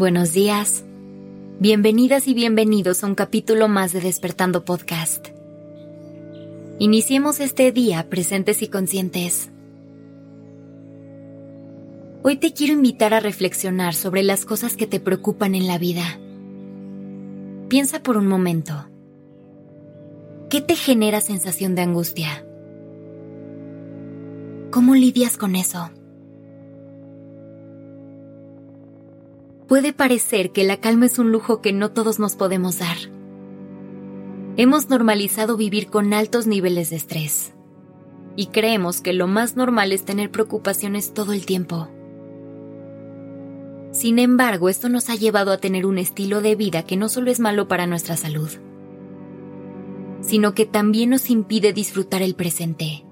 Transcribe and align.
Buenos 0.00 0.32
días. 0.32 0.82
Bienvenidas 1.58 2.26
y 2.26 2.32
bienvenidos 2.32 3.04
a 3.04 3.06
un 3.06 3.14
capítulo 3.14 3.68
más 3.68 3.92
de 3.92 4.00
Despertando 4.00 4.64
Podcast. 4.64 5.28
Iniciemos 6.78 7.38
este 7.38 7.70
día 7.70 8.08
presentes 8.08 8.62
y 8.62 8.68
conscientes. 8.68 9.50
Hoy 12.22 12.38
te 12.38 12.54
quiero 12.54 12.72
invitar 12.72 13.12
a 13.12 13.20
reflexionar 13.20 13.92
sobre 13.92 14.22
las 14.22 14.46
cosas 14.46 14.74
que 14.74 14.86
te 14.86 15.00
preocupan 15.00 15.54
en 15.54 15.66
la 15.66 15.76
vida. 15.76 16.18
Piensa 17.68 18.02
por 18.02 18.16
un 18.16 18.26
momento. 18.26 18.88
¿Qué 20.48 20.62
te 20.62 20.76
genera 20.76 21.20
sensación 21.20 21.74
de 21.74 21.82
angustia? 21.82 22.46
¿Cómo 24.70 24.94
lidias 24.94 25.36
con 25.36 25.56
eso? 25.56 25.90
Puede 29.70 29.92
parecer 29.92 30.50
que 30.50 30.64
la 30.64 30.78
calma 30.78 31.06
es 31.06 31.20
un 31.20 31.30
lujo 31.30 31.60
que 31.62 31.72
no 31.72 31.92
todos 31.92 32.18
nos 32.18 32.34
podemos 32.34 32.80
dar. 32.80 32.96
Hemos 34.56 34.90
normalizado 34.90 35.56
vivir 35.56 35.86
con 35.86 36.12
altos 36.12 36.48
niveles 36.48 36.90
de 36.90 36.96
estrés 36.96 37.54
y 38.34 38.46
creemos 38.46 39.00
que 39.00 39.12
lo 39.12 39.28
más 39.28 39.54
normal 39.54 39.92
es 39.92 40.04
tener 40.04 40.32
preocupaciones 40.32 41.14
todo 41.14 41.32
el 41.32 41.46
tiempo. 41.46 41.88
Sin 43.92 44.18
embargo, 44.18 44.68
esto 44.68 44.88
nos 44.88 45.08
ha 45.08 45.14
llevado 45.14 45.52
a 45.52 45.58
tener 45.58 45.86
un 45.86 45.98
estilo 45.98 46.40
de 46.40 46.56
vida 46.56 46.82
que 46.82 46.96
no 46.96 47.08
solo 47.08 47.30
es 47.30 47.38
malo 47.38 47.68
para 47.68 47.86
nuestra 47.86 48.16
salud, 48.16 48.50
sino 50.20 50.52
que 50.52 50.66
también 50.66 51.10
nos 51.10 51.30
impide 51.30 51.72
disfrutar 51.72 52.22
el 52.22 52.34
presente 52.34 53.04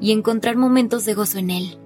y 0.00 0.12
encontrar 0.12 0.56
momentos 0.56 1.04
de 1.06 1.14
gozo 1.14 1.38
en 1.38 1.50
él. 1.50 1.81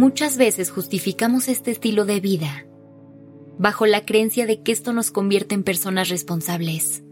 Muchas 0.00 0.38
veces 0.38 0.70
justificamos 0.70 1.46
este 1.48 1.70
estilo 1.72 2.06
de 2.06 2.20
vida 2.20 2.64
bajo 3.58 3.84
la 3.84 4.06
creencia 4.06 4.46
de 4.46 4.62
que 4.62 4.72
esto 4.72 4.94
nos 4.94 5.10
convierte 5.10 5.54
en 5.54 5.62
personas 5.62 6.08
responsables, 6.08 7.04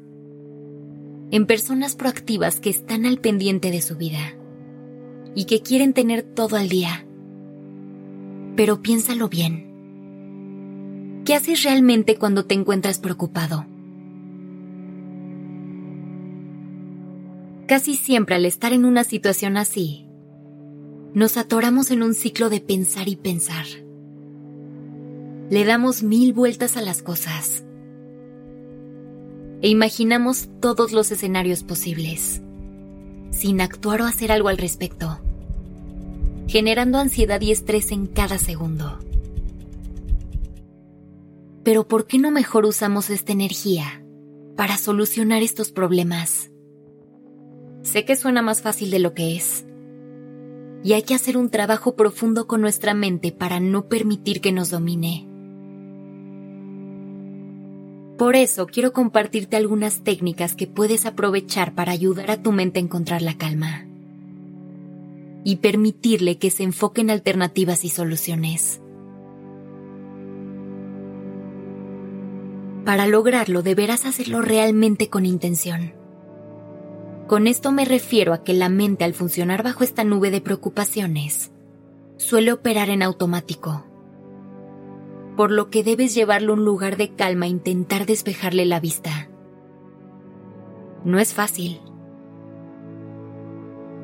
en 1.30 1.44
personas 1.44 1.96
proactivas 1.96 2.60
que 2.60 2.70
están 2.70 3.04
al 3.04 3.18
pendiente 3.18 3.70
de 3.70 3.82
su 3.82 3.98
vida 3.98 4.38
y 5.34 5.44
que 5.44 5.60
quieren 5.60 5.92
tener 5.92 6.22
todo 6.22 6.56
al 6.56 6.70
día. 6.70 7.06
Pero 8.56 8.80
piénsalo 8.80 9.28
bien. 9.28 11.20
¿Qué 11.26 11.34
haces 11.34 11.64
realmente 11.64 12.16
cuando 12.16 12.46
te 12.46 12.54
encuentras 12.54 12.98
preocupado? 12.98 13.66
Casi 17.66 17.96
siempre 17.96 18.36
al 18.36 18.46
estar 18.46 18.72
en 18.72 18.86
una 18.86 19.04
situación 19.04 19.58
así, 19.58 20.07
nos 21.14 21.36
atoramos 21.36 21.90
en 21.90 22.02
un 22.02 22.14
ciclo 22.14 22.50
de 22.50 22.60
pensar 22.60 23.08
y 23.08 23.16
pensar. 23.16 23.66
Le 25.50 25.64
damos 25.64 26.02
mil 26.02 26.32
vueltas 26.32 26.76
a 26.76 26.82
las 26.82 27.02
cosas 27.02 27.64
e 29.60 29.68
imaginamos 29.68 30.48
todos 30.60 30.92
los 30.92 31.10
escenarios 31.10 31.64
posibles, 31.64 32.42
sin 33.30 33.60
actuar 33.60 34.02
o 34.02 34.04
hacer 34.04 34.30
algo 34.30 34.48
al 34.48 34.58
respecto, 34.58 35.18
generando 36.46 36.98
ansiedad 36.98 37.40
y 37.40 37.50
estrés 37.50 37.90
en 37.90 38.06
cada 38.06 38.38
segundo. 38.38 38.98
Pero 41.64 41.88
¿por 41.88 42.06
qué 42.06 42.18
no 42.18 42.30
mejor 42.30 42.66
usamos 42.66 43.10
esta 43.10 43.32
energía 43.32 44.04
para 44.56 44.76
solucionar 44.76 45.42
estos 45.42 45.72
problemas? 45.72 46.50
Sé 47.82 48.04
que 48.04 48.16
suena 48.16 48.42
más 48.42 48.62
fácil 48.62 48.90
de 48.90 48.98
lo 49.00 49.12
que 49.14 49.36
es 49.36 49.64
y 50.82 50.92
hay 50.92 51.02
que 51.02 51.14
hacer 51.14 51.36
un 51.36 51.50
trabajo 51.50 51.96
profundo 51.96 52.46
con 52.46 52.60
nuestra 52.60 52.94
mente 52.94 53.32
para 53.32 53.60
no 53.60 53.88
permitir 53.88 54.40
que 54.40 54.52
nos 54.52 54.70
domine. 54.70 55.26
Por 58.16 58.34
eso 58.34 58.66
quiero 58.66 58.92
compartirte 58.92 59.56
algunas 59.56 60.02
técnicas 60.02 60.54
que 60.54 60.66
puedes 60.66 61.06
aprovechar 61.06 61.74
para 61.74 61.92
ayudar 61.92 62.30
a 62.30 62.42
tu 62.42 62.52
mente 62.52 62.80
a 62.80 62.82
encontrar 62.82 63.22
la 63.22 63.36
calma 63.36 63.86
y 65.44 65.56
permitirle 65.56 66.36
que 66.36 66.50
se 66.50 66.64
enfoque 66.64 67.00
en 67.00 67.10
alternativas 67.10 67.84
y 67.84 67.90
soluciones. 67.90 68.80
Para 72.84 73.06
lograrlo 73.06 73.62
deberás 73.62 74.04
hacerlo 74.04 74.42
realmente 74.42 75.08
con 75.10 75.26
intención 75.26 75.97
con 77.28 77.46
esto 77.46 77.72
me 77.72 77.84
refiero 77.84 78.32
a 78.32 78.42
que 78.42 78.54
la 78.54 78.70
mente 78.70 79.04
al 79.04 79.12
funcionar 79.12 79.62
bajo 79.62 79.84
esta 79.84 80.02
nube 80.02 80.30
de 80.30 80.40
preocupaciones 80.40 81.52
suele 82.16 82.52
operar 82.52 82.88
en 82.88 83.02
automático, 83.02 83.84
por 85.36 85.52
lo 85.52 85.68
que 85.68 85.84
debes 85.84 86.14
llevarlo 86.14 86.54
a 86.54 86.56
un 86.56 86.64
lugar 86.64 86.96
de 86.96 87.14
calma 87.14 87.44
e 87.44 87.50
intentar 87.50 88.06
despejarle 88.06 88.64
la 88.64 88.80
vista. 88.80 89.28
No 91.04 91.18
es 91.18 91.34
fácil 91.34 91.82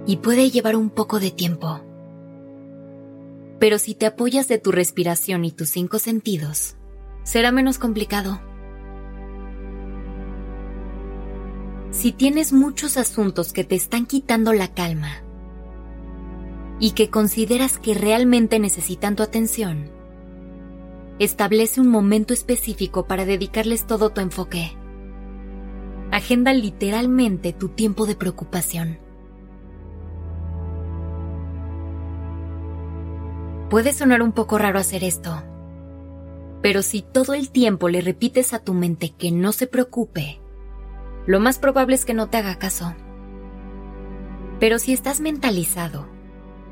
y 0.07 0.19
puede 0.19 0.51
llevar 0.51 0.77
un 0.77 0.91
poco 0.91 1.19
de 1.19 1.31
tiempo, 1.31 1.81
pero 3.59 3.79
si 3.79 3.95
te 3.95 4.05
apoyas 4.05 4.49
de 4.49 4.59
tu 4.59 4.71
respiración 4.71 5.47
y 5.47 5.51
tus 5.51 5.71
cinco 5.71 5.99
sentidos, 5.99 6.77
será 7.23 7.53
menos 7.53 7.79
complicado. 7.79 8.39
Si 12.05 12.13
tienes 12.13 12.53
muchos 12.53 12.99
asuntos 12.99 13.55
que 13.55 13.65
te 13.65 13.77
están 13.77 14.05
quitando 14.05 14.53
la 14.53 14.69
calma 14.69 15.23
y 16.79 16.91
que 16.91 17.09
consideras 17.09 17.79
que 17.79 17.95
realmente 17.95 18.59
necesitan 18.59 19.17
tu 19.17 19.23
atención, 19.23 19.91
establece 21.19 21.81
un 21.81 21.89
momento 21.89 22.35
específico 22.35 23.07
para 23.07 23.25
dedicarles 23.25 23.87
todo 23.87 24.11
tu 24.11 24.21
enfoque. 24.21 24.77
Agenda 26.11 26.53
literalmente 26.53 27.55
tu 27.55 27.71
tiempo 27.71 28.05
de 28.05 28.17
preocupación. 28.17 28.99
Puede 33.71 33.95
sonar 33.95 34.21
un 34.21 34.33
poco 34.33 34.59
raro 34.59 34.79
hacer 34.79 35.05
esto, 35.05 35.43
pero 36.61 36.83
si 36.83 37.01
todo 37.01 37.33
el 37.33 37.51
tiempo 37.51 37.89
le 37.89 38.03
repites 38.03 38.53
a 38.53 38.59
tu 38.59 38.75
mente 38.75 39.09
que 39.09 39.31
no 39.31 39.53
se 39.53 39.67
preocupe, 39.67 40.44
lo 41.27 41.41
más 41.41 41.59
probable 41.59 41.95
es 41.95 42.05
que 42.05 42.15
no 42.15 42.29
te 42.29 42.37
haga 42.37 42.59
caso. 42.59 42.95
Pero 44.61 44.79
si 44.79 44.93
estás 44.93 45.21
mentalizado 45.21 46.07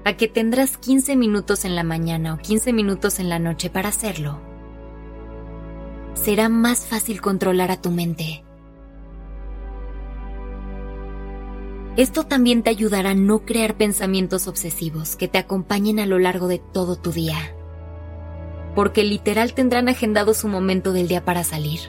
a 0.05 0.15
que 0.15 0.29
tendrás 0.29 0.77
15 0.77 1.17
minutos 1.17 1.65
en 1.65 1.75
la 1.75 1.85
mañana 1.85 2.35
o 2.35 2.39
15 2.39 2.73
minutos 2.73 3.19
en 3.19 3.29
la 3.29 3.39
noche 3.39 3.71
para 3.71 3.89
hacerlo, 3.89 4.41
será 6.15 6.49
más 6.49 6.87
fácil 6.87 7.21
controlar 7.21 7.71
a 7.71 7.81
tu 7.81 7.91
mente. 7.91 8.45
Esto 11.97 12.25
también 12.25 12.63
te 12.63 12.71
ayudará 12.71 13.11
a 13.11 13.15
no 13.15 13.45
crear 13.45 13.77
pensamientos 13.77 14.49
obsesivos 14.49 15.15
que 15.15 15.29
te 15.29 15.39
acompañen 15.39 16.01
a 16.01 16.07
lo 16.07 16.19
largo 16.19 16.49
de 16.49 16.59
todo 16.59 16.97
tu 16.97 17.13
día, 17.13 17.55
porque 18.75 19.05
literal 19.05 19.53
tendrán 19.53 19.91
agendado 19.91 20.33
su 20.33 20.49
momento 20.49 20.93
del 20.93 21.09
día 21.09 21.25
para 21.25 21.45
salir. 21.45 21.81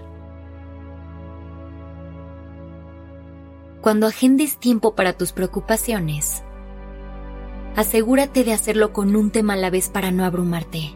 Cuando 3.84 4.08
agendes 4.08 4.56
tiempo 4.60 4.96
para 4.96 5.12
tus 5.12 5.34
preocupaciones, 5.34 6.42
asegúrate 7.76 8.46
de 8.46 8.54
hacerlo 8.54 8.94
con 8.94 9.14
un 9.14 9.30
tema 9.30 9.56
a 9.56 9.58
la 9.58 9.70
vez 9.70 9.90
para 9.90 10.10
no 10.10 10.24
abrumarte. 10.24 10.96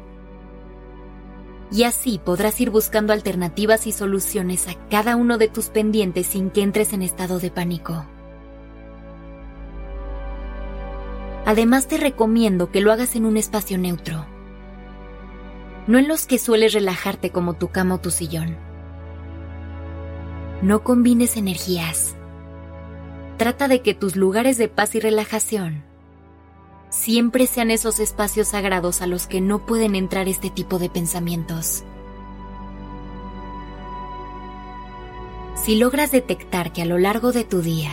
Y 1.70 1.84
así 1.84 2.18
podrás 2.24 2.62
ir 2.62 2.70
buscando 2.70 3.12
alternativas 3.12 3.88
y 3.88 3.92
soluciones 3.92 4.70
a 4.70 4.76
cada 4.90 5.18
uno 5.18 5.38
de 5.38 5.50
tus 5.50 5.67
pendientes 5.67 6.28
sin 6.28 6.50
que 6.50 6.61
entres 6.61 6.94
en 6.94 7.02
estado 7.02 7.40
de 7.40 7.52
pánico. 7.52 8.06
Además 11.46 11.90
te 11.90 11.97
recomiendo 11.97 12.72
que 12.72 12.79
lo 12.79 12.94
hagas 12.94 13.17
en 13.17 13.26
un 13.26 13.35
espacio 13.35 13.78
neutro, 13.78 14.26
no 15.88 15.97
en 15.97 16.08
los 16.08 16.26
que 16.26 16.40
sueles 16.40 16.72
relajarte 16.72 17.32
como 17.32 17.56
tu 17.56 17.67
cama 17.67 17.96
o 17.96 18.00
tu 18.00 18.11
sillón. 18.11 18.56
No 20.61 20.85
combines 20.85 21.35
energías 21.35 22.16
Trata 23.37 23.67
de 23.67 23.84
que 23.84 23.93
tus 23.93 24.16
lugares 24.16 24.57
de 24.57 24.67
paz 24.67 24.95
y 24.95 24.99
relajación 24.99 25.84
siempre 26.89 27.45
sean 27.45 27.69
esos 27.69 27.99
espacios 27.99 28.47
sagrados 28.47 29.01
a 29.01 29.07
los 29.07 29.28
que 29.28 29.41
no 29.41 29.66
pueden 29.66 29.93
entrar 29.93 30.28
este 30.28 30.49
tipo 30.49 30.79
de 30.79 30.89
pensamientos. 30.89 31.84
Si 35.55 35.75
logras 35.75 36.11
detectar 36.11 36.73
que 36.73 36.81
a 36.81 36.85
lo 36.85 36.97
largo 36.97 37.31
de 37.31 37.43
tu 37.43 37.61
día 37.61 37.91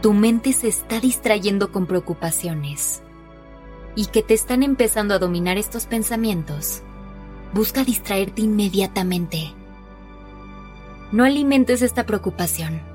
tu 0.00 0.12
mente 0.12 0.52
se 0.52 0.68
está 0.68 1.00
distrayendo 1.00 1.72
con 1.72 1.86
preocupaciones 1.86 3.02
y 3.96 4.06
que 4.06 4.22
te 4.22 4.34
están 4.34 4.62
empezando 4.62 5.14
a 5.14 5.18
dominar 5.18 5.56
estos 5.56 5.86
pensamientos, 5.86 6.82
busca 7.52 7.82
distraerte 7.82 8.42
inmediatamente. 8.42 9.54
No 11.10 11.24
alimentes 11.24 11.82
esta 11.82 12.04
preocupación 12.06 12.93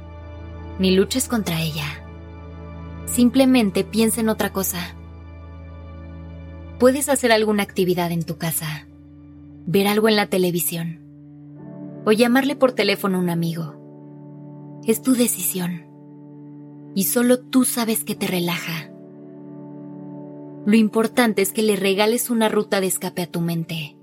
ni 0.80 0.96
luches 0.96 1.28
contra 1.28 1.62
ella. 1.62 1.86
Simplemente 3.06 3.84
piensa 3.84 4.22
en 4.22 4.30
otra 4.30 4.52
cosa. 4.52 4.96
Puedes 6.80 7.10
hacer 7.10 7.32
alguna 7.32 7.64
actividad 7.64 8.12
en 8.12 8.24
tu 8.24 8.38
casa, 8.38 8.88
ver 9.66 9.88
algo 9.88 10.08
en 10.08 10.16
la 10.16 10.28
televisión 10.28 11.02
o 12.06 12.12
llamarle 12.14 12.56
por 12.56 12.72
teléfono 12.72 13.18
a 13.18 13.22
un 13.22 13.30
amigo. 13.30 14.82
Es 14.88 15.02
tu 15.02 15.14
decisión 15.14 15.86
y 16.96 17.04
solo 17.04 17.40
tú 17.40 17.66
sabes 17.66 18.04
que 18.04 18.16
te 18.16 18.28
relaja. 18.28 18.90
Lo 20.66 20.76
importante 20.76 21.42
es 21.42 21.52
que 21.52 21.62
le 21.62 21.76
regales 21.76 22.30
una 22.30 22.48
ruta 22.48 22.80
de 22.80 22.88
escape 22.88 23.24
a 23.24 23.28
tu 23.28 23.42
mente 23.42 23.98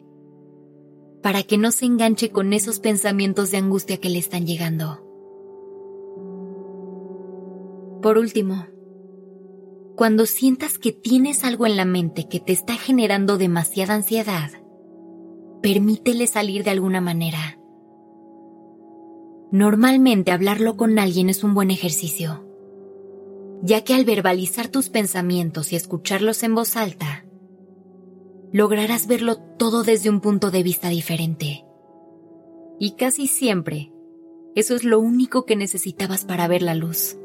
para 1.22 1.42
que 1.42 1.58
no 1.58 1.72
se 1.72 1.86
enganche 1.86 2.30
con 2.30 2.52
esos 2.52 2.78
pensamientos 2.78 3.50
de 3.50 3.56
angustia 3.56 3.96
que 3.96 4.10
le 4.10 4.18
están 4.18 4.46
llegando. 4.46 5.05
Por 8.06 8.18
último, 8.18 8.68
cuando 9.96 10.26
sientas 10.26 10.78
que 10.78 10.92
tienes 10.92 11.42
algo 11.42 11.66
en 11.66 11.76
la 11.76 11.84
mente 11.84 12.28
que 12.28 12.38
te 12.38 12.52
está 12.52 12.74
generando 12.74 13.36
demasiada 13.36 13.94
ansiedad, 13.94 14.48
permítele 15.60 16.28
salir 16.28 16.62
de 16.62 16.70
alguna 16.70 17.00
manera. 17.00 17.58
Normalmente 19.50 20.30
hablarlo 20.30 20.76
con 20.76 21.00
alguien 21.00 21.28
es 21.30 21.42
un 21.42 21.54
buen 21.54 21.72
ejercicio, 21.72 22.46
ya 23.62 23.82
que 23.82 23.94
al 23.94 24.04
verbalizar 24.04 24.68
tus 24.68 24.88
pensamientos 24.88 25.72
y 25.72 25.74
escucharlos 25.74 26.44
en 26.44 26.54
voz 26.54 26.76
alta, 26.76 27.26
lograrás 28.52 29.08
verlo 29.08 29.38
todo 29.58 29.82
desde 29.82 30.10
un 30.10 30.20
punto 30.20 30.52
de 30.52 30.62
vista 30.62 30.90
diferente. 30.90 31.64
Y 32.78 32.92
casi 32.92 33.26
siempre, 33.26 33.90
eso 34.54 34.76
es 34.76 34.84
lo 34.84 35.00
único 35.00 35.44
que 35.44 35.56
necesitabas 35.56 36.24
para 36.24 36.46
ver 36.46 36.62
la 36.62 36.76
luz. 36.76 37.18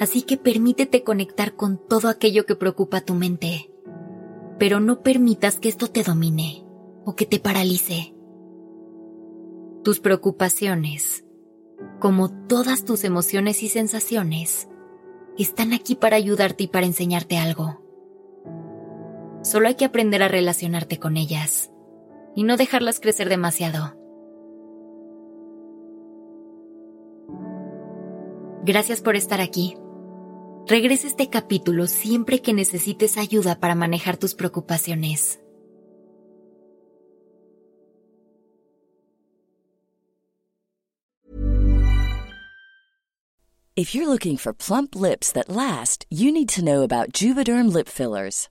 Así 0.00 0.22
que 0.22 0.36
permítete 0.36 1.02
conectar 1.02 1.54
con 1.54 1.78
todo 1.78 2.08
aquello 2.08 2.46
que 2.46 2.54
preocupa 2.54 3.00
tu 3.00 3.14
mente, 3.14 3.72
pero 4.58 4.78
no 4.78 5.02
permitas 5.02 5.58
que 5.58 5.68
esto 5.68 5.88
te 5.88 6.04
domine 6.04 6.64
o 7.04 7.16
que 7.16 7.26
te 7.26 7.40
paralice. 7.40 8.14
Tus 9.82 9.98
preocupaciones, 9.98 11.24
como 11.98 12.28
todas 12.46 12.84
tus 12.84 13.02
emociones 13.04 13.62
y 13.62 13.68
sensaciones, 13.68 14.68
están 15.36 15.72
aquí 15.72 15.94
para 15.94 16.16
ayudarte 16.16 16.64
y 16.64 16.68
para 16.68 16.86
enseñarte 16.86 17.38
algo. 17.38 17.82
Solo 19.42 19.68
hay 19.68 19.76
que 19.76 19.84
aprender 19.84 20.22
a 20.22 20.28
relacionarte 20.28 20.98
con 20.98 21.16
ellas 21.16 21.70
y 22.34 22.44
no 22.44 22.56
dejarlas 22.56 23.00
crecer 23.00 23.28
demasiado. 23.28 23.96
Gracias 28.64 29.00
por 29.00 29.16
estar 29.16 29.40
aquí. 29.40 29.76
Regresa 30.68 31.06
este 31.06 31.30
capítulo 31.30 31.86
siempre 31.86 32.42
que 32.42 32.52
necesites 32.52 33.16
ayuda 33.16 33.58
para 33.58 33.74
manejar 33.74 34.18
tus 34.18 34.34
preocupaciones. 34.34 35.40
If 43.74 43.94
you're 43.94 44.06
looking 44.06 44.36
for 44.36 44.52
plump 44.52 44.94
lips 44.94 45.32
that 45.32 45.48
last, 45.48 46.04
you 46.10 46.30
need 46.30 46.50
to 46.50 46.62
know 46.62 46.82
about 46.82 47.12
Juvederm 47.14 47.72
lip 47.72 47.88
fillers. 47.88 48.50